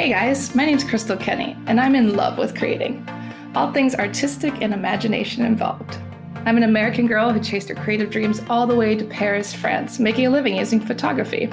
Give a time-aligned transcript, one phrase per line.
[0.00, 3.06] Hey guys, my name's Crystal Kenny, and I'm in love with creating.
[3.54, 5.98] All things artistic and imagination involved.
[6.46, 9.98] I'm an American girl who chased her creative dreams all the way to Paris, France,
[9.98, 11.50] making a living using photography.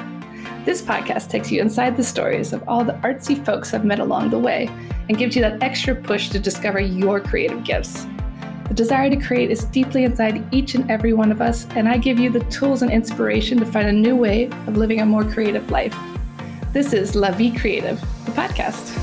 [0.63, 4.29] This podcast takes you inside the stories of all the artsy folks I've met along
[4.29, 4.69] the way
[5.09, 8.07] and gives you that extra push to discover your creative gifts.
[8.69, 11.97] The desire to create is deeply inside each and every one of us, and I
[11.97, 15.25] give you the tools and inspiration to find a new way of living a more
[15.25, 15.97] creative life.
[16.73, 18.93] This is La Vie Creative, the podcast.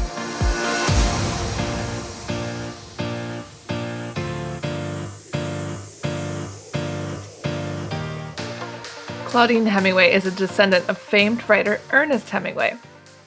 [9.25, 12.77] Claudine Hemingway is a descendant of famed writer Ernest Hemingway.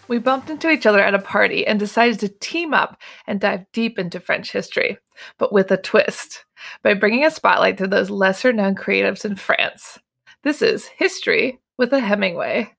[0.07, 3.65] We bumped into each other at a party and decided to team up and dive
[3.73, 4.99] deep into French history,
[5.39, 6.45] but with a twist,
[6.83, 9.97] by bringing a spotlight to those lesser known creatives in France.
[10.43, 12.76] This is History with a Hemingway.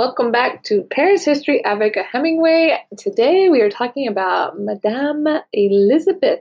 [0.00, 2.74] Welcome back to Paris History avec Hemingway.
[2.96, 6.40] Today we are talking about Madame Elizabeth.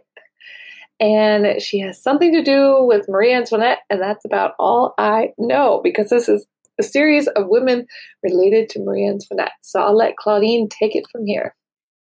[0.97, 5.81] And she has something to do with Marie Antoinette, and that's about all I know
[5.83, 6.47] because this is
[6.79, 7.85] a series of women
[8.23, 9.51] related to Marie Antoinette.
[9.61, 11.53] So I'll let Claudine take it from here.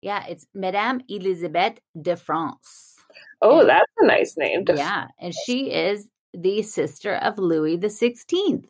[0.02, 2.96] Yeah, it's Madame Elizabeth de France.
[3.44, 4.64] Oh, and, that's a nice name.
[4.74, 8.66] yeah, and she is the sister of Louis the Sixteenth.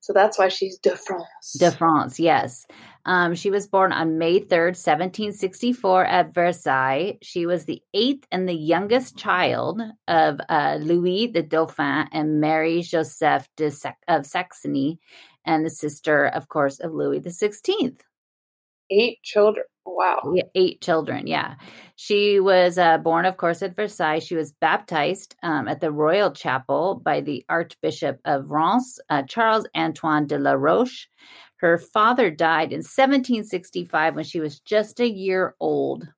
[0.00, 1.56] So that's why she's de France.
[1.58, 2.66] De France, yes.
[3.04, 7.18] Um, she was born on May 3rd, 1764, at Versailles.
[7.22, 12.82] She was the eighth and the youngest child of uh, Louis the Dauphin and Mary
[12.82, 15.00] Joseph de Sac- of Saxony,
[15.44, 18.02] and the sister, of course, of Louis the Sixteenth.
[18.90, 19.64] Eight children.
[19.84, 20.34] Wow.
[20.54, 21.56] Eight children, yeah.
[21.96, 24.20] She was uh, born, of course, at Versailles.
[24.20, 29.66] She was baptized um, at the Royal Chapel by the Archbishop of Reims, uh, Charles
[29.76, 31.08] Antoine de la Roche.
[31.56, 36.08] Her father died in 1765 when she was just a year old.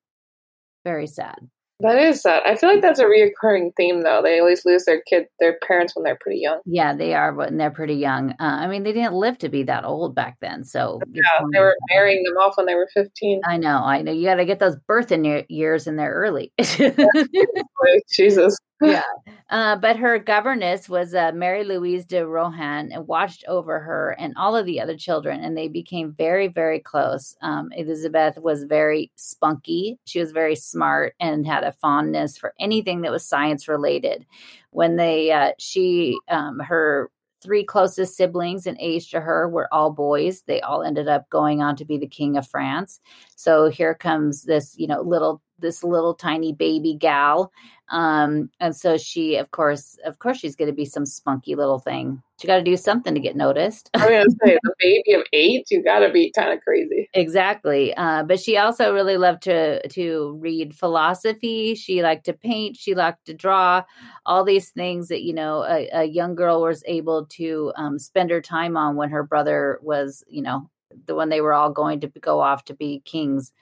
[0.84, 1.36] Very sad.
[1.80, 2.42] That is sad.
[2.46, 4.22] I feel like that's a reoccurring theme, though.
[4.22, 6.60] They always lose their kid, their parents when they're pretty young.
[6.64, 8.30] Yeah, they are when they're pretty young.
[8.32, 11.58] Uh, I mean, they didn't live to be that old back then, so yeah, they
[11.58, 13.40] were marrying them off when they were fifteen.
[13.44, 14.12] I know, I know.
[14.12, 16.52] You got to get those birth in years in there early.
[18.14, 19.02] Jesus yeah.
[19.50, 24.34] Uh, but her governess was uh, Mary Louise de Rohan and watched over her and
[24.36, 27.36] all of the other children, and they became very, very close.
[27.40, 30.00] Um, Elizabeth was very spunky.
[30.06, 34.26] She was very smart and had a fondness for anything that was science related.
[34.70, 37.10] When they, uh, she, um, her
[37.44, 40.42] three closest siblings in age to her were all boys.
[40.46, 42.98] They all ended up going on to be the king of France.
[43.36, 47.53] So here comes this, you know, little this little tiny baby gal
[47.91, 51.78] um, and so she, of course, of course, she's going to be some spunky little
[51.78, 52.22] thing.
[52.41, 53.91] She got to do something to get noticed.
[53.94, 57.09] I'm going to say, the baby of eight, you got to be kind of crazy.
[57.12, 57.94] Exactly.
[57.94, 61.75] Uh, but she also really loved to to read philosophy.
[61.75, 62.76] She liked to paint.
[62.76, 63.84] She liked to draw.
[64.25, 68.31] All these things that you know a, a young girl was able to um, spend
[68.31, 70.69] her time on when her brother was, you know,
[71.06, 73.53] the when they were all going to go off to be kings.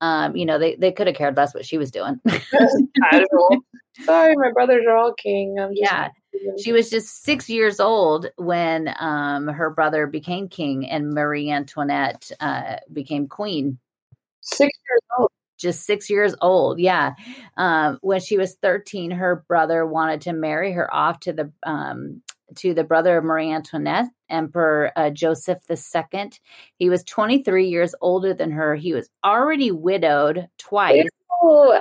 [0.00, 2.20] Um, you know, they, they could have cared less what she was doing.
[4.04, 5.56] Sorry, my brothers are all king.
[5.72, 6.10] yeah.
[6.62, 12.30] She was just six years old when um, her brother became king and Marie Antoinette
[12.40, 13.78] uh, became queen.
[14.40, 15.30] Six years old
[15.60, 16.80] just six years old.
[16.80, 17.14] Yeah.
[17.56, 22.22] Um, when she was 13, her brother wanted to marry her off to the um,
[22.56, 26.30] to the brother of Marie Antoinette, Emperor uh, Joseph II.
[26.76, 28.74] He was 23 years older than her.
[28.74, 31.06] He was already widowed twice.
[31.42, 31.78] Ew.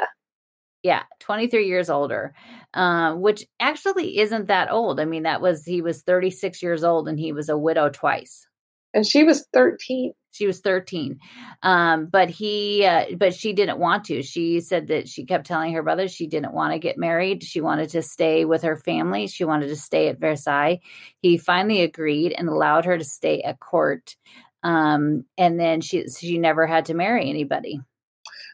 [0.82, 2.34] Yeah, 23 years older,
[2.74, 5.00] uh, which actually isn't that old.
[5.00, 8.48] I mean, that was, he was 36 years old and he was a widow twice.
[8.94, 11.20] And she was 13 she was 13
[11.64, 14.22] um, but he uh, but she didn't want to.
[14.24, 17.44] She said that she kept telling her brother she didn't want to get married.
[17.44, 19.28] She wanted to stay with her family.
[19.28, 20.80] She wanted to stay at versailles.
[21.22, 24.16] He finally agreed and allowed her to stay at court.
[24.64, 27.82] Um, and then she she never had to marry anybody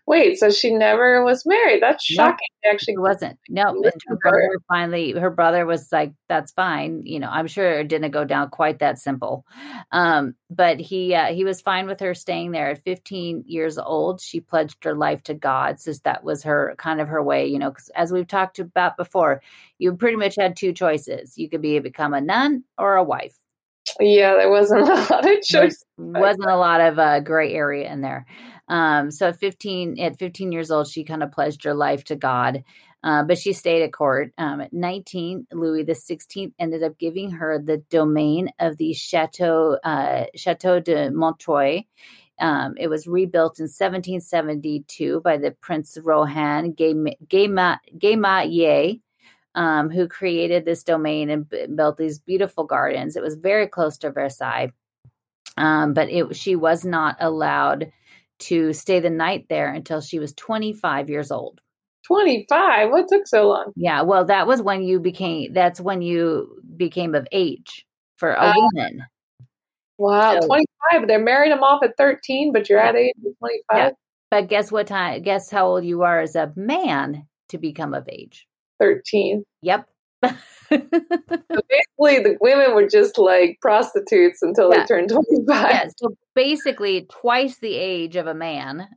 [0.08, 1.82] Wait, so she never was married?
[1.82, 2.48] That's shocking.
[2.72, 3.40] Actually wasn't.
[3.50, 7.88] No, her brother finally, her brother was like, "That's fine." You know, I'm sure it
[7.88, 9.46] didn't go down quite that simple.
[9.92, 12.70] Um, but he uh, he was fine with her staying there.
[12.70, 17.02] At 15 years old, she pledged her life to God, since that was her kind
[17.02, 17.48] of her way.
[17.48, 19.42] You know, because as we've talked about before,
[19.80, 23.36] you pretty much had two choices: you could be become a nun or a wife.
[24.00, 25.84] Yeah, there wasn't a lot of choice.
[25.98, 28.26] wasn't a lot of uh, gray area in there.
[28.68, 32.16] Um, so at 15, at 15 years old, she kind of pledged her life to
[32.16, 32.64] God.
[33.04, 34.34] Uh, but she stayed at court.
[34.40, 39.78] Um, at 19, Louis the 16th ended up giving her the domain of the Chateau
[39.84, 41.84] uh, Chateau de Montreuil
[42.40, 47.80] Um, it was rebuilt in 1772 by the Prince Rohan Guéméné,
[49.54, 53.16] um, who created this domain and b- built these beautiful gardens.
[53.16, 54.72] It was very close to Versailles,
[55.58, 57.92] um, but it, she was not allowed
[58.40, 61.62] to stay the night there until she was 25 years old.
[62.06, 63.74] 25 what took so long?
[63.76, 67.86] Yeah well that was when you became that's when you became of age
[68.18, 69.04] for a uh, woman.
[69.98, 72.90] Wow so, 25 they're married them off at 13 but you're yeah.
[72.90, 73.90] at age 25 yeah.
[74.30, 78.08] but guess what time guess how old you are as a man to become of
[78.08, 78.48] age?
[78.80, 79.88] 13 yep
[80.70, 80.78] so
[81.70, 84.80] basically the women were just like prostitutes until yeah.
[84.82, 88.88] they turned 25 yeah, so basically twice the age of a man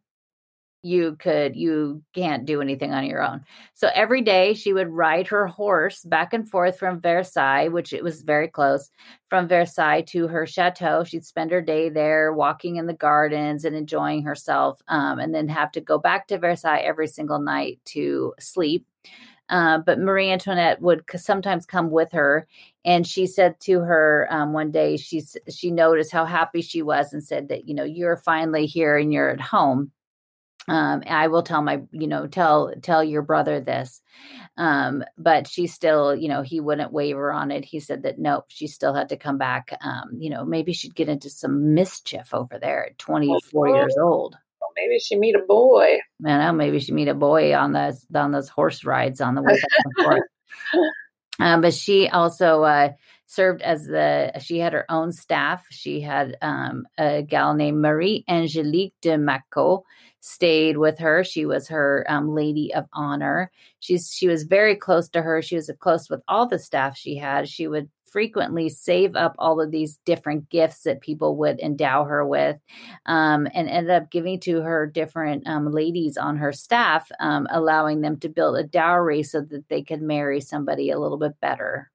[0.82, 3.44] you could you can't do anything on your own.
[3.74, 8.04] So every day she would ride her horse back and forth from versailles which it
[8.04, 8.88] was very close
[9.28, 11.04] from versailles to her chateau.
[11.04, 15.48] She'd spend her day there walking in the gardens and enjoying herself um, and then
[15.48, 18.86] have to go back to versailles every single night to sleep
[19.48, 22.46] uh, but Marie Antoinette would sometimes come with her,
[22.84, 27.12] and she said to her um, one day she she noticed how happy she was
[27.12, 29.92] and said that you know you're finally here and you're at home
[30.68, 34.02] um, I will tell my, you know, tell tell your brother this.
[34.56, 37.64] Um, but she still, you know, he wouldn't waver on it.
[37.64, 39.76] He said that nope, she still had to come back.
[39.80, 43.96] Um, you know, maybe she'd get into some mischief over there at 24 oh, years
[43.98, 44.36] old.
[44.80, 45.98] Maybe she meet a boy.
[46.24, 49.42] I know, maybe she meet a boy on those on those horse rides on the
[49.42, 50.22] way back and forth.
[51.40, 52.90] Um, but she also uh,
[53.26, 55.66] served as the she had her own staff.
[55.70, 59.82] She had um, a gal named Marie Angelique de Mackau
[60.20, 61.24] stayed with her.
[61.24, 63.50] She was her um, lady of honor.
[63.80, 65.42] She's she was very close to her.
[65.42, 67.48] She was close with all the staff she had.
[67.48, 72.26] She would frequently save up all of these different gifts that people would endow her
[72.26, 72.56] with
[73.06, 78.00] um, and ended up giving to her different um, ladies on her staff, um, allowing
[78.00, 81.90] them to build a dowry so that they could marry somebody a little bit better.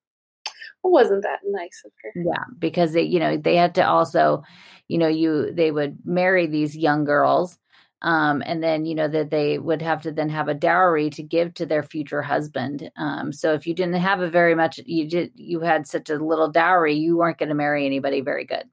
[0.84, 2.12] wasn't that nice of her?
[2.16, 4.44] Yeah, because they, you know, they had to also,
[4.88, 7.58] you know, you they would marry these young girls
[8.04, 11.24] um, and then you know that they would have to then have a dowry to
[11.24, 12.92] give to their future husband.
[12.98, 16.18] Um, so if you didn't have a very much, you did you had such a
[16.18, 18.66] little dowry, you weren't going to marry anybody very good.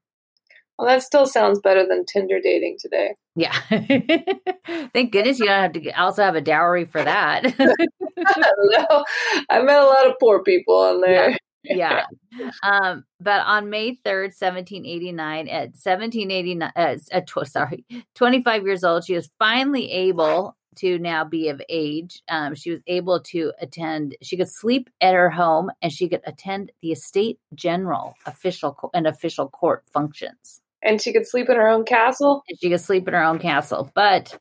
[0.78, 3.14] Well, that still sounds better than Tinder dating today.
[3.36, 3.52] Yeah,
[4.94, 7.42] thank goodness you don't have to also have a dowry for that.
[7.58, 9.04] no,
[9.50, 11.36] I met a lot of poor people on there.
[11.64, 12.04] Yeah.
[12.62, 17.84] Um, but on May 3rd, 1789, at 1789, uh, at tw- sorry,
[18.14, 22.22] 25 years old, she was finally able to now be of age.
[22.28, 26.22] Um, she was able to attend, she could sleep at her home and she could
[26.24, 30.60] attend the estate general official co- and official court functions.
[30.82, 32.42] And she could sleep in her own castle?
[32.48, 33.90] And she could sleep in her own castle.
[33.94, 34.38] But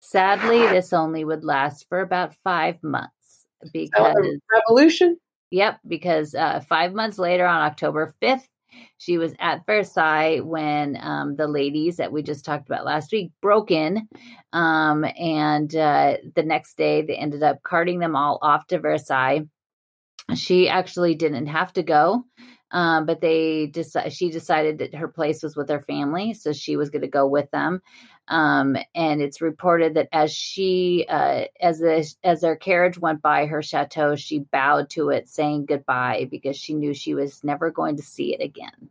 [0.00, 4.14] sadly, this only would last for about five months because.
[4.52, 5.18] revolution?
[5.52, 8.48] Yep, because uh, five months later, on October 5th,
[8.96, 13.32] she was at Versailles when um, the ladies that we just talked about last week
[13.42, 14.08] broke in.
[14.54, 19.42] Um, and uh, the next day, they ended up carting them all off to Versailles.
[20.34, 22.24] She actually didn't have to go.
[22.70, 26.76] Um, but they decided she decided that her place was with her family, so she
[26.76, 27.82] was going to go with them.
[28.32, 33.44] Um, and it's reported that as she, uh, as the, as their carriage went by
[33.44, 37.98] her chateau, she bowed to it, saying goodbye because she knew she was never going
[37.98, 38.88] to see it again.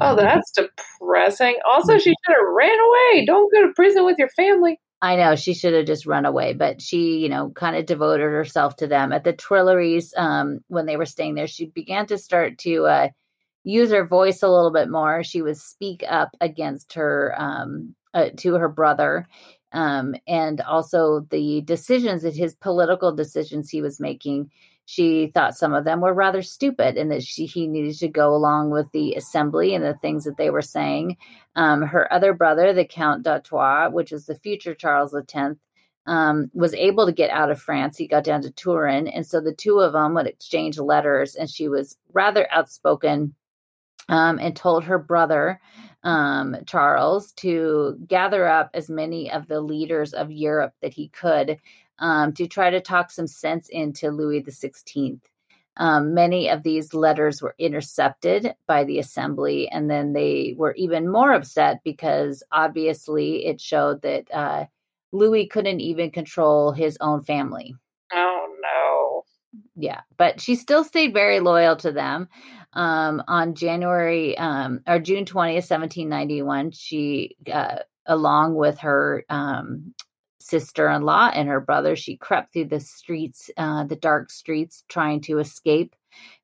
[0.00, 1.56] Oh, that's depressing.
[1.64, 3.24] Also, she should have ran away.
[3.24, 4.80] Don't go to prison with your family.
[5.00, 8.24] I know she should have just run away, but she, you know, kind of devoted
[8.24, 10.12] herself to them at the Tuileries.
[10.16, 13.08] Um, when they were staying there, she began to start to uh,
[13.64, 15.22] use her voice a little bit more.
[15.22, 19.26] She would speak up against her um, uh, to her brother
[19.72, 24.50] um, and also the decisions that his political decisions he was making
[24.84, 28.34] she thought some of them were rather stupid and that she he needed to go
[28.34, 31.16] along with the assembly and the things that they were saying.
[31.54, 35.56] Um, her other brother the count d'artois which was the future charles x
[36.06, 37.96] um, was able to get out of france.
[37.96, 41.48] He got down to turin and so the two of them would exchange letters and
[41.48, 43.34] she was rather outspoken
[44.08, 45.60] um, and told her brother
[46.02, 51.58] um, Charles to gather up as many of the leaders of Europe that he could
[51.98, 55.28] um, to try to talk some sense into Louis Sixteenth.
[55.76, 61.10] Um, many of these letters were intercepted by the assembly, and then they were even
[61.10, 64.66] more upset because obviously it showed that uh,
[65.12, 67.74] Louis couldn't even control his own family.
[69.76, 72.28] Yeah, but she still stayed very loyal to them
[72.72, 79.94] um, on January um, or June 20th, 1791, she uh, along with her um,
[80.40, 85.38] sister-in-law and her brother, she crept through the streets, uh, the dark streets, trying to
[85.38, 85.94] escape.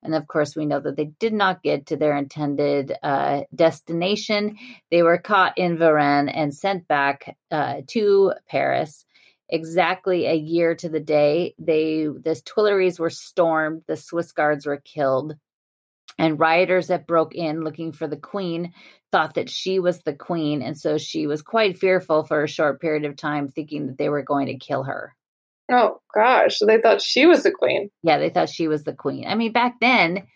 [0.03, 4.57] And of course, we know that they did not get to their intended uh, destination.
[4.91, 9.05] They were caught in Varennes and sent back uh, to Paris.
[9.50, 13.83] Exactly a year to the day, they the Tuileries were stormed.
[13.87, 15.37] The Swiss guards were killed
[16.19, 18.73] and rioters that broke in looking for the queen
[19.12, 22.81] thought that she was the queen and so she was quite fearful for a short
[22.81, 25.14] period of time thinking that they were going to kill her
[25.71, 28.93] oh gosh so they thought she was the queen yeah they thought she was the
[28.93, 30.26] queen i mean back then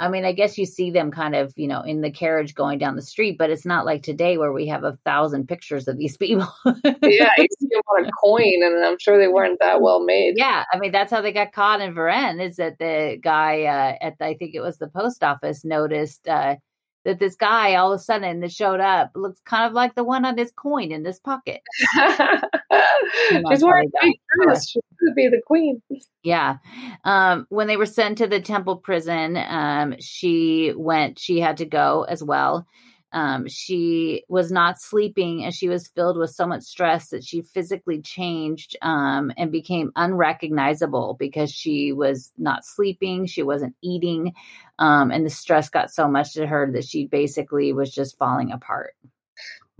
[0.00, 2.78] I mean, I guess you see them kind of, you know, in the carriage going
[2.78, 5.98] down the street, but it's not like today where we have a thousand pictures of
[5.98, 6.48] these people.
[6.64, 10.34] yeah, you see them on a coin, and I'm sure they weren't that well made.
[10.36, 12.40] Yeah, I mean, that's how they got caught in Varennes.
[12.40, 16.26] Is that the guy uh, at the, I think it was the post office noticed
[16.26, 16.56] uh,
[17.04, 20.04] that this guy all of a sudden that showed up looks kind of like the
[20.04, 21.60] one on his coin in his pocket.
[22.72, 24.68] She's wearing big dress.
[24.68, 25.82] She could be the queen.
[26.22, 26.58] Yeah.
[27.04, 31.66] Um, when they were sent to the temple prison, um, she went, she had to
[31.66, 32.66] go as well.
[33.12, 37.42] Um, she was not sleeping and she was filled with so much stress that she
[37.42, 44.34] physically changed um, and became unrecognizable because she was not sleeping, she wasn't eating,
[44.78, 48.52] um, and the stress got so much to her that she basically was just falling
[48.52, 48.94] apart.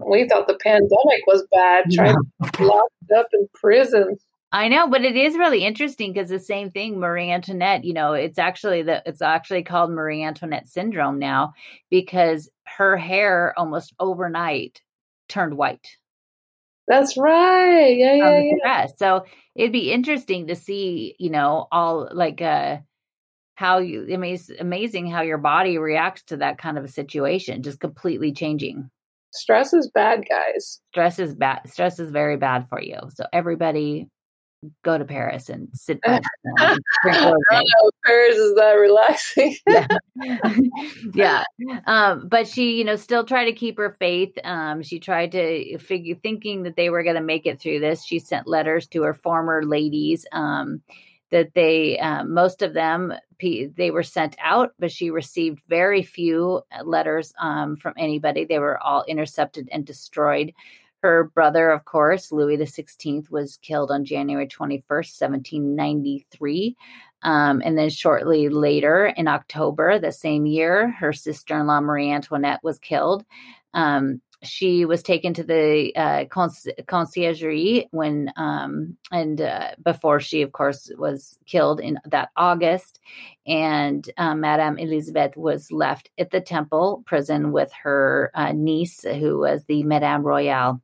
[0.07, 4.17] We thought the pandemic was bad, trying to be locked up in prison.
[4.53, 8.15] I know, but it is really interesting because the same thing, Marie Antoinette, you know,
[8.15, 11.53] it's actually the it's actually called Marie Antoinette syndrome now
[11.89, 14.83] because her hair almost overnight
[15.29, 15.87] turned white.
[16.89, 17.97] That's right.
[17.97, 18.87] Yeah, yeah, yeah.
[18.97, 22.79] So it'd be interesting to see, you know, all like uh
[23.55, 26.89] how you I mean it's amazing how your body reacts to that kind of a
[26.89, 28.91] situation, just completely changing.
[29.33, 30.81] Stress is bad, guys.
[30.91, 31.63] Stress is bad.
[31.69, 32.99] Stress is very bad for you.
[33.15, 34.09] So everybody
[34.85, 36.23] go to Paris and sit don't
[37.07, 37.37] know,
[38.05, 39.57] Paris is that relaxing.
[41.15, 41.45] yeah.
[41.59, 41.81] yeah.
[41.87, 44.33] Um, but she, you know, still tried to keep her faith.
[44.45, 48.05] Um, she tried to figure thinking that they were going to make it through this.
[48.05, 50.27] She sent letters to her former ladies.
[50.33, 50.83] Um,
[51.31, 56.63] that they um, most of them they were sent out but she received very few
[56.85, 60.53] letters um, from anybody they were all intercepted and destroyed
[61.03, 66.77] her brother, of course, Louis XVI, was killed on January 21st, 1793.
[67.23, 72.11] Um, and then shortly later, in October the same year, her sister in law, Marie
[72.11, 73.25] Antoinette, was killed.
[73.73, 80.53] Um, she was taken to the uh, conciergerie when um, and uh, before she of
[80.53, 82.99] course was killed in that august.
[83.47, 89.39] And uh, madame elizabeth was left at the temple prison with her uh, niece who
[89.39, 90.81] was the madame royale.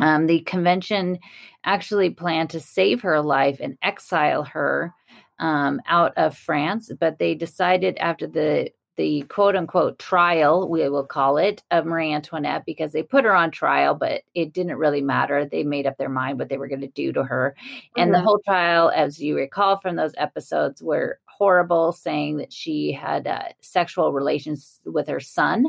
[0.00, 1.18] Um, the convention
[1.64, 4.94] actually planned to save her life and exile her
[5.38, 11.06] um, out of France, but they decided after the the quote unquote trial, we will
[11.06, 15.00] call it, of Marie Antoinette because they put her on trial, but it didn't really
[15.00, 15.44] matter.
[15.44, 17.56] They made up their mind what they were going to do to her.
[17.96, 18.20] And mm-hmm.
[18.20, 23.26] the whole trial, as you recall from those episodes, were horrible, saying that she had
[23.26, 25.64] uh, sexual relations with her son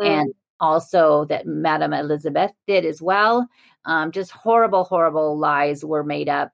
[0.00, 0.04] mm-hmm.
[0.04, 3.46] and also that Madame Elizabeth did as well.
[3.84, 6.52] Um, just horrible, horrible lies were made up.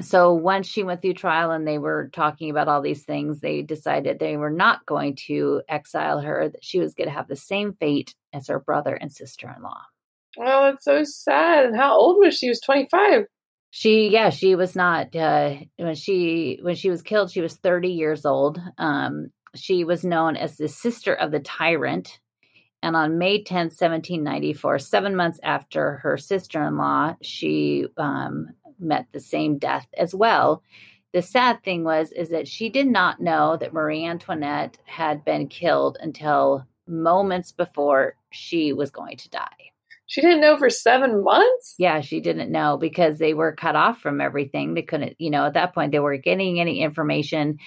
[0.00, 3.62] So once she went through trial and they were talking about all these things, they
[3.62, 7.36] decided they were not going to exile her, that she was going to have the
[7.36, 9.82] same fate as her brother and sister in law.
[10.38, 11.66] Oh, that's so sad.
[11.66, 12.46] And how old was she?
[12.46, 13.24] She was 25.
[13.72, 17.88] She, yeah, she was not, uh, when she, when she was killed, she was 30
[17.88, 18.60] years old.
[18.78, 22.20] Um, she was known as the sister of the tyrant
[22.82, 28.48] and on May 10, 1794, seven months after her sister in law, she um,
[28.80, 30.62] met the same death as well.
[31.12, 35.48] The sad thing was is that she did not know that Marie Antoinette had been
[35.48, 39.70] killed until moments before she was going to die.
[40.06, 41.76] She didn't know for seven months?
[41.78, 44.74] Yeah, she didn't know because they were cut off from everything.
[44.74, 47.58] They couldn't, you know, at that point they weren't getting any information.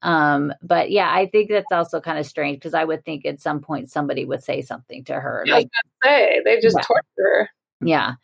[0.00, 3.38] Um, but yeah, I think that's also kind of strange because I would think at
[3.38, 5.44] some point somebody would say something to her.
[5.46, 5.68] Like,
[6.02, 6.84] say they just yeah.
[6.84, 7.50] torture her.
[7.80, 8.14] Yeah.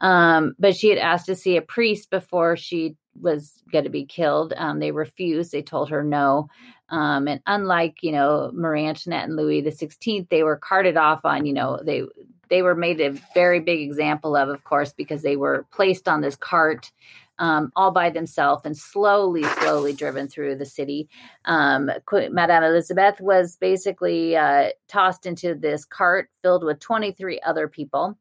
[0.00, 4.06] Um, but she had asked to see a priest before she was going to be
[4.06, 4.54] killed.
[4.56, 5.52] Um, they refused.
[5.52, 6.48] They told her no.
[6.88, 11.24] Um, and unlike, you know, Marie Antoinette and Louis the 16th, they were carted off
[11.24, 12.02] on, you know, they
[12.48, 16.20] they were made a very big example of, of course, because they were placed on
[16.20, 16.92] this cart
[17.38, 21.08] um, all by themselves and slowly, slowly driven through the city.
[21.46, 21.90] Um,
[22.30, 28.18] Madame Elizabeth was basically uh, tossed into this cart filled with 23 other people.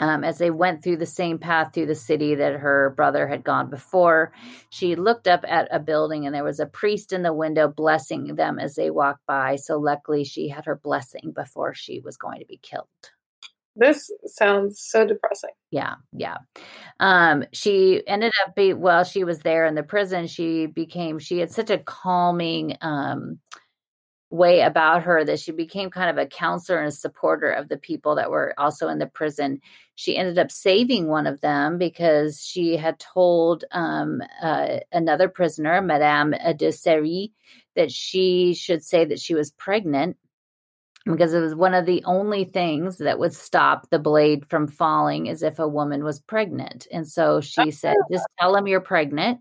[0.00, 3.44] Um, as they went through the same path through the city that her brother had
[3.44, 4.32] gone before,
[4.70, 8.34] she looked up at a building and there was a priest in the window blessing
[8.34, 9.56] them as they walked by.
[9.56, 12.88] So, luckily, she had her blessing before she was going to be killed.
[13.76, 15.50] This sounds so depressing.
[15.70, 16.38] Yeah, yeah.
[16.98, 21.38] Um, she ended up be while she was there in the prison, she became she
[21.38, 23.38] had such a calming um
[24.30, 27.76] way about her that she became kind of a counselor and a supporter of the
[27.76, 29.60] people that were also in the prison.
[29.96, 35.82] She ended up saving one of them because she had told um, uh, another prisoner,
[35.82, 37.32] Madame de Seri,
[37.74, 40.16] that she should say that she was pregnant
[41.06, 45.26] because it was one of the only things that would stop the blade from falling
[45.26, 46.86] is if a woman was pregnant.
[46.92, 49.40] And so she said, just tell him you're pregnant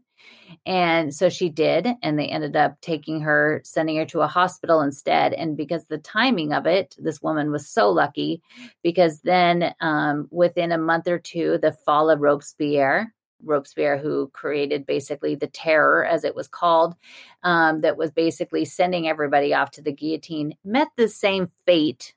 [0.65, 4.81] and so she did, and they ended up taking her, sending her to a hospital
[4.81, 5.33] instead.
[5.33, 8.41] And because the timing of it, this woman was so lucky
[8.83, 14.85] because then um, within a month or two, the fall of Robespierre, Robespierre, who created
[14.85, 16.95] basically the terror, as it was called,
[17.43, 22.13] um, that was basically sending everybody off to the guillotine, met the same fate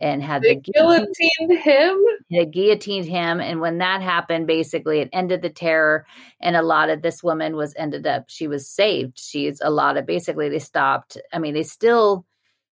[0.00, 2.04] and had they the guillotined him.
[2.30, 6.06] They guillotined him, and when that happened, basically it ended the terror.
[6.40, 9.18] And a lot of this woman was ended up she was saved.
[9.18, 11.18] She's a lot of basically they stopped.
[11.32, 12.24] I mean, they still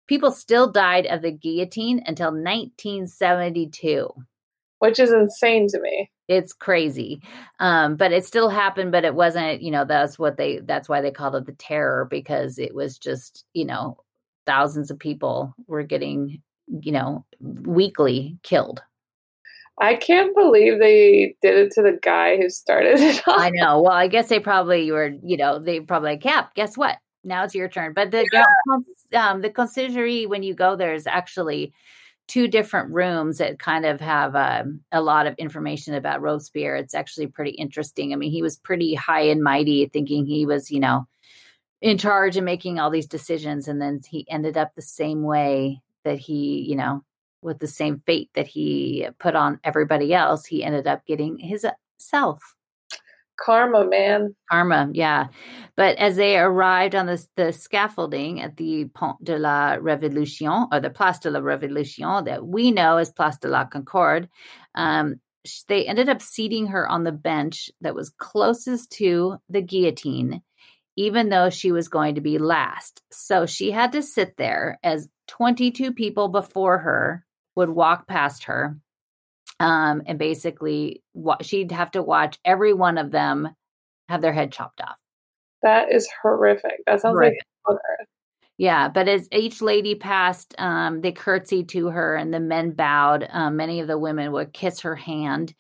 [0.08, 4.10] people still died of the guillotine until 1972,
[4.80, 6.10] which is insane to me.
[6.28, 7.22] It's crazy,
[7.60, 8.92] um, but it still happened.
[8.92, 9.62] But it wasn't.
[9.62, 10.60] You know, that's what they.
[10.60, 13.98] That's why they called it the terror because it was just you know
[14.46, 16.42] thousands of people were getting
[16.82, 18.82] you know, weekly killed.
[19.80, 23.28] I can't believe they did it to the guy who started it.
[23.28, 23.40] All.
[23.40, 23.82] I know.
[23.82, 26.98] Well, I guess they probably were, you know, they probably like, yeah, guess what?
[27.24, 27.94] Now it's your turn.
[27.94, 29.30] But the yeah.
[29.30, 31.74] um, the conciergerie, when you go there, is actually
[32.28, 36.76] two different rooms that kind of have um, a lot of information about Robespierre.
[36.76, 38.14] It's actually pretty interesting.
[38.14, 41.08] I mean, he was pretty high and mighty, thinking he was, you know,
[41.82, 45.82] in charge and making all these decisions, and then he ended up the same way
[46.04, 47.04] that he, you know,
[47.42, 51.66] with the same fate that he put on everybody else, he ended up getting his
[51.98, 52.56] self.
[53.38, 54.36] Karma, man.
[54.50, 55.28] Karma, yeah.
[55.76, 60.80] But as they arrived on the, the scaffolding at the Pont de la Révolution, or
[60.80, 64.30] the Place de la Révolution, that we know as Place de la Concorde,
[64.76, 65.20] um,
[65.68, 70.42] they ended up seating her on the bench that was closest to the guillotine,
[70.96, 73.02] even though she was going to be last.
[73.12, 78.78] So she had to sit there as 22 people before her would walk past her
[79.60, 83.50] um, and basically wa- she'd have to watch every one of them
[84.10, 84.98] have their head chopped off.
[85.62, 86.84] That is horrific.
[86.86, 87.40] That sounds horrific.
[87.68, 87.78] like
[88.64, 93.28] yeah but as each lady passed um, they curtsied to her and the men bowed
[93.30, 95.54] um, many of the women would kiss her hand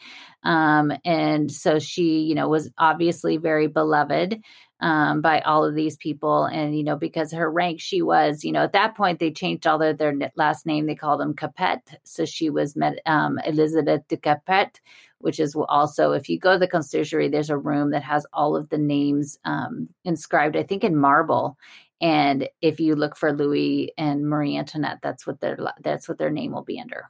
[0.43, 4.39] um, and so she you know was obviously very beloved
[4.83, 6.43] um, by all of these people.
[6.43, 9.65] And, you know, because her rank, she was, you know, at that point, they changed
[9.65, 10.85] all their, their last name.
[10.85, 11.79] They called them Capet.
[12.03, 14.81] So she was met, um, Elizabeth de Capet,
[15.19, 18.57] which is also, if you go to the conciergerie, there's a room that has all
[18.57, 21.57] of the names um, inscribed, I think in marble.
[22.01, 26.29] And if you look for Louis and Marie Antoinette, that's what their that's what their
[26.29, 27.09] name will be under.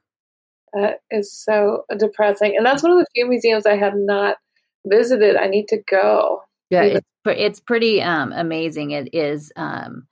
[0.74, 4.38] That is so depressing, and that's one of the few museums I have not
[4.86, 5.36] visited.
[5.36, 6.44] I need to go.
[6.70, 8.92] Yeah, it's, it's pretty um, amazing.
[8.92, 9.52] It is.
[9.56, 10.08] Um,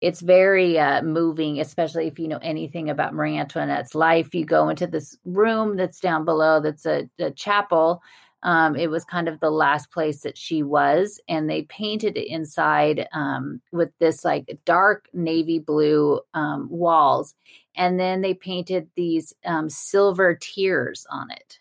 [0.00, 4.34] it's very uh, moving, especially if you know anything about Marie Antoinette's life.
[4.34, 6.60] You go into this room that's down below.
[6.60, 8.02] That's a, a chapel.
[8.42, 12.28] Um, it was kind of the last place that she was, and they painted it
[12.28, 17.34] inside um, with this like dark navy blue um, walls,
[17.76, 21.58] and then they painted these um, silver tears on it.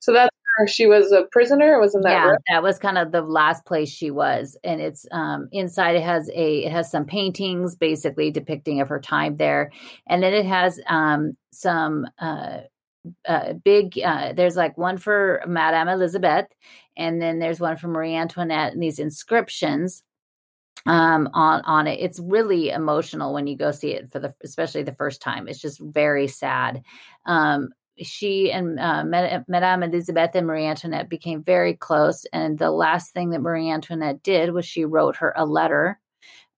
[0.00, 3.20] So that's where she was a prisoner wasn't that yeah that was kind of the
[3.20, 7.74] last place she was and it's um inside it has a it has some paintings
[7.74, 9.70] basically depicting of her time there
[10.06, 12.60] and then it has um some uh
[13.28, 16.46] uh, big uh, there's like one for madame elizabeth
[16.96, 20.02] and then there's one for marie antoinette and these inscriptions
[20.86, 24.82] um on on it it's really emotional when you go see it for the especially
[24.82, 26.82] the first time it's just very sad
[27.26, 27.70] um
[28.02, 32.26] she and uh, Madame Elizabeth and Marie Antoinette became very close.
[32.32, 35.98] And the last thing that Marie Antoinette did was she wrote her a letter.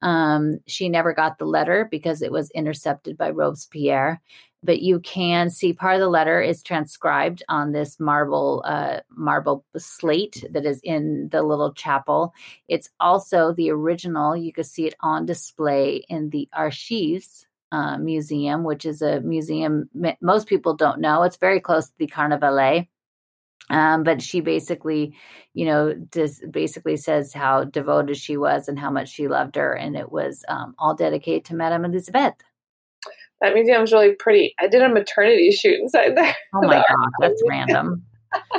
[0.02, 4.20] Um, she never got the letter because it was intercepted by Robespierre.
[4.62, 9.64] But you can see part of the letter is transcribed on this marble uh, marble
[9.76, 12.34] slate that is in the little chapel.
[12.66, 14.36] It's also the original.
[14.36, 19.88] You can see it on display in the archives uh, Museum, which is a museum
[20.20, 21.22] most people don't know.
[21.22, 22.88] It's very close to the Carnavalet.
[23.70, 25.14] Um, but she basically,
[25.52, 29.74] you know, just basically says how devoted she was and how much she loved her,
[29.74, 32.32] and it was um, all dedicated to Madame Elizabeth.
[33.40, 34.54] That museum's really pretty.
[34.58, 36.34] I did a maternity shoot inside there.
[36.54, 38.04] Oh my god, that's random.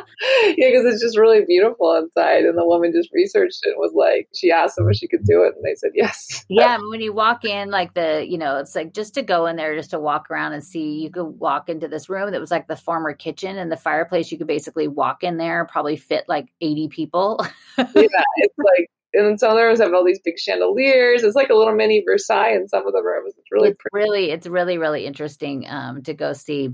[0.58, 2.44] yeah, because it's just really beautiful inside.
[2.44, 5.44] And the woman just researched it was like, she asked them if she could do
[5.44, 6.46] it, and they said yes.
[6.50, 9.56] yeah, when you walk in, like the, you know, it's like just to go in
[9.56, 11.00] there, just to walk around and see.
[11.00, 14.32] You could walk into this room that was like the former kitchen and the fireplace.
[14.32, 17.46] You could basically walk in there, probably fit like 80 people.
[17.78, 21.24] yeah, it's like and some of the rooms have all these big chandeliers.
[21.24, 23.34] It's like a little mini Versailles in some of the rooms.
[23.38, 24.06] It's really it's pretty.
[24.06, 26.70] really it's really really interesting um, to go see.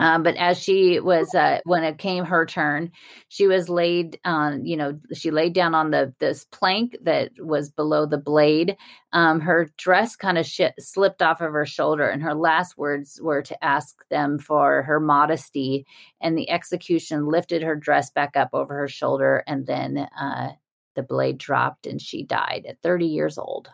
[0.00, 2.90] Um, but as she was, uh, when it came her turn,
[3.28, 7.70] she was laid on, you know, she laid down on the this plank that was
[7.70, 8.76] below the blade.
[9.12, 13.20] Um, her dress kind of sh- slipped off of her shoulder, and her last words
[13.22, 15.86] were to ask them for her modesty.
[16.20, 20.52] And the execution lifted her dress back up over her shoulder, and then uh,
[20.94, 23.68] the blade dropped, and she died at 30 years old.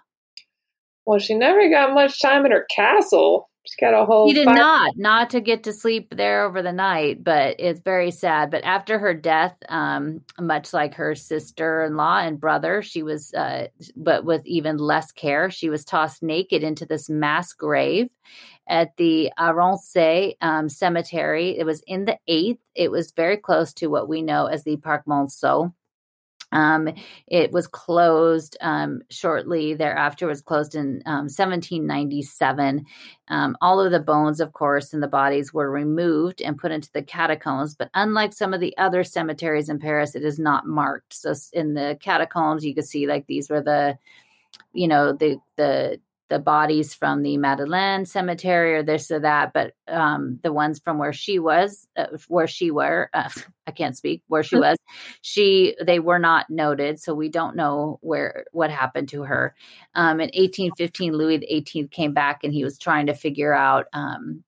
[1.06, 3.50] Well, she never got much time in her castle.
[3.66, 4.26] She got a whole.
[4.26, 7.80] He did fire- not, not to get to sleep there over the night, but it's
[7.80, 8.50] very sad.
[8.50, 14.24] But after her death, um, much like her sister-in-law and brother, she was, uh, but
[14.24, 18.08] with even less care, she was tossed naked into this mass grave
[18.66, 21.58] at the Errancis um, Cemetery.
[21.58, 22.60] It was in the eighth.
[22.74, 25.74] It was very close to what we know as the Parc Monceau.
[26.52, 26.88] Um,
[27.26, 30.26] it was closed um, shortly thereafter.
[30.26, 32.84] Was closed in um, 1797.
[33.28, 36.90] Um, all of the bones, of course, and the bodies were removed and put into
[36.92, 37.74] the catacombs.
[37.74, 41.14] But unlike some of the other cemeteries in Paris, it is not marked.
[41.14, 43.98] So in the catacombs, you could see like these were the,
[44.72, 49.74] you know, the the the bodies from the Madeleine cemetery or this or that, but
[49.88, 53.28] um, the ones from where she was, uh, where she were, uh,
[53.66, 54.78] I can't speak, where she was,
[55.20, 59.54] she they were not noted, so we don't know where what happened to her.
[59.94, 64.44] Um, in 1815, Louis XVIII came back and he was trying to figure out um,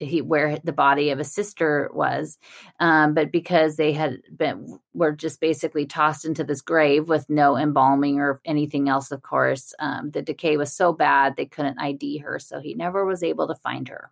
[0.00, 2.38] he where the body of a sister was
[2.80, 7.56] um, but because they had been were just basically tossed into this grave with no
[7.56, 12.18] embalming or anything else of course um, the decay was so bad they couldn't id
[12.18, 14.10] her so he never was able to find her.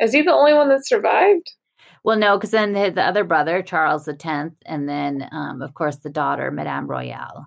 [0.00, 1.52] Is he the only one that survived?
[2.04, 4.24] Well no because then the, the other brother charles x
[4.66, 7.46] and then um, of course the daughter madame royale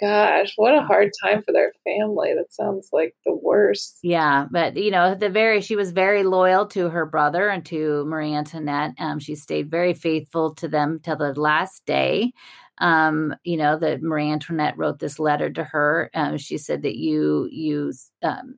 [0.00, 2.34] gosh, what a hard time for their family.
[2.34, 3.98] That sounds like the worst.
[4.02, 8.04] Yeah, but you know, the very she was very loyal to her brother and to
[8.04, 8.94] Marie Antoinette.
[8.98, 12.32] Um, she stayed very faithful to them till the last day.
[12.78, 16.10] Um, you know, that Marie Antoinette wrote this letter to her.
[16.14, 18.56] Um, she said that you you um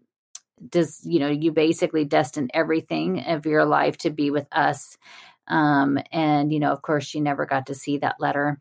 [0.69, 4.99] does you know you basically destined everything of your life to be with us
[5.47, 8.61] um and you know of course she never got to see that letter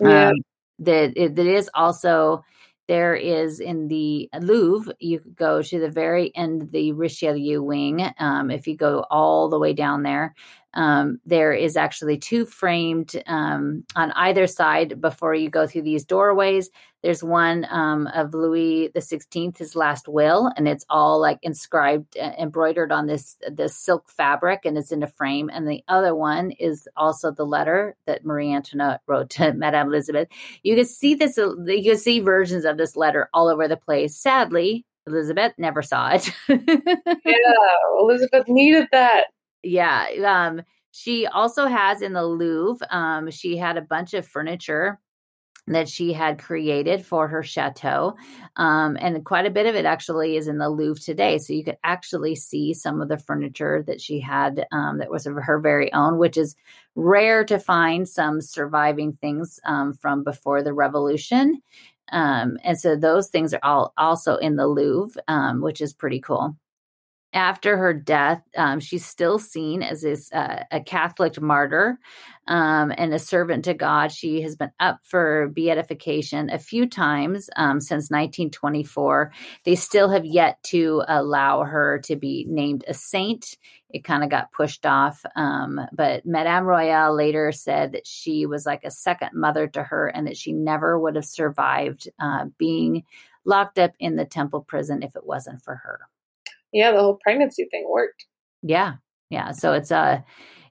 [0.00, 0.28] yeah.
[0.28, 0.34] Um,
[0.80, 2.44] that it, that is also
[2.88, 7.60] there is in the Louvre, you could go to the very end of the Richelieu
[7.60, 8.06] wing.
[8.18, 10.34] Um, if you go all the way down there,
[10.76, 16.04] um, there is actually two framed um, on either side before you go through these
[16.04, 16.68] doorways.
[17.02, 22.18] There's one um, of Louis the Sixteenth, his last will, and it's all like inscribed,
[22.18, 25.48] uh, embroidered on this this silk fabric, and it's in a frame.
[25.52, 30.28] And the other one is also the letter that Marie Antoinette wrote to Madame Elizabeth.
[30.62, 31.38] You can see this.
[31.38, 34.14] Uh, you can see versions of this letter all over the place.
[34.14, 36.30] Sadly, Elizabeth never saw it.
[36.48, 37.42] yeah,
[37.98, 39.26] Elizabeth needed that
[39.66, 40.06] yeah.
[40.24, 44.98] Um, she also has in the Louvre, um, she had a bunch of furniture
[45.68, 48.14] that she had created for her chateau.
[48.54, 51.38] Um, and quite a bit of it actually is in the Louvre today.
[51.38, 55.26] So you could actually see some of the furniture that she had um, that was
[55.26, 56.54] of her very own, which is
[56.94, 61.60] rare to find some surviving things um, from before the revolution.
[62.12, 66.20] Um, and so those things are all also in the Louvre, um, which is pretty
[66.20, 66.56] cool
[67.36, 71.98] after her death, um, she's still seen as this, uh, a Catholic martyr
[72.48, 74.10] um, and a servant to God.
[74.10, 79.32] She has been up for beatification a few times um, since 1924.
[79.64, 83.58] They still have yet to allow her to be named a saint.
[83.90, 85.22] It kind of got pushed off.
[85.36, 90.06] Um, but Madame Royale later said that she was like a second mother to her
[90.06, 93.04] and that she never would have survived uh, being
[93.44, 96.08] locked up in the temple prison if it wasn't for her
[96.72, 98.24] yeah, the whole pregnancy thing worked.
[98.62, 98.94] Yeah.
[99.30, 99.52] Yeah.
[99.52, 100.20] So it's uh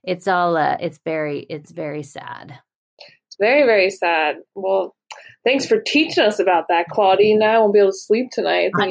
[0.04, 2.60] it's all uh it's very it's very sad.
[3.28, 4.38] It's very, very sad.
[4.56, 4.96] Well,
[5.46, 7.38] Thanks for teaching us about that, Claudine.
[7.38, 8.72] Now I won't be able to sleep tonight.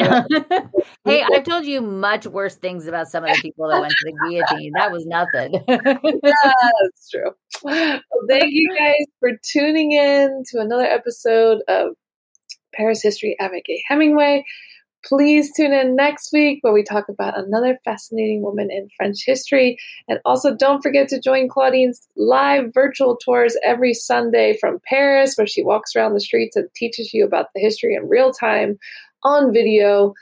[1.04, 4.04] hey, I've told you much worse things about some of the people that went to
[4.04, 4.72] the guillotine.
[4.76, 5.54] That was nothing.
[5.68, 7.32] yeah, that's true.
[7.64, 11.94] Well, thank you guys for tuning in to another episode of
[12.72, 14.44] Paris History Avec Hemingway.
[15.04, 19.78] Please tune in next week where we talk about another fascinating woman in French history.
[20.08, 25.46] And also, don't forget to join Claudine's live virtual tours every Sunday from Paris, where
[25.46, 28.78] she walks around the streets and teaches you about the history in real time
[29.22, 30.14] on video.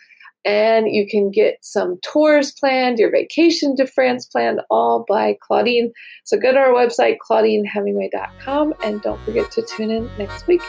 [0.45, 5.93] And you can get some tours planned, your vacation to France planned, all by Claudine.
[6.25, 10.63] So go to our website, claudinehemingway.com, and don't forget to tune in next week.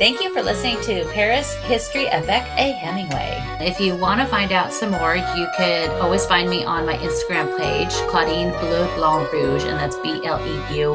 [0.00, 3.36] Thank you for listening to Paris History avec a Hemingway.
[3.60, 6.96] If you want to find out some more, you could always find me on my
[6.96, 10.94] Instagram page, Claudine Bleu Blanc Rouge, and that's B L E U,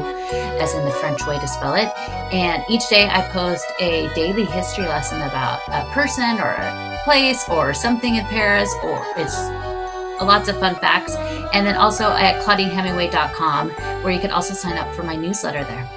[0.58, 1.88] as in the French way to spell it.
[2.32, 7.48] And each day I post a daily history lesson about a person or a place
[7.48, 9.38] or something in Paris, or it's
[10.20, 11.14] lots of fun facts.
[11.54, 13.70] And then also at claudinehemingway.com,
[14.02, 15.88] where you can also sign up for my newsletter there.